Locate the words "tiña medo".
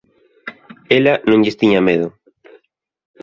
1.61-2.07